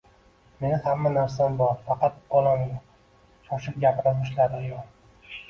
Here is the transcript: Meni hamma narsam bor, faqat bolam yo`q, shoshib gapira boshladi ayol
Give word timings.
Meni 0.61 0.77
hamma 0.85 1.11
narsam 1.17 1.59
bor, 1.59 1.75
faqat 1.89 2.17
bolam 2.31 2.65
yo`q, 2.71 2.81
shoshib 3.51 3.79
gapira 3.87 4.17
boshladi 4.19 4.61
ayol 4.65 5.31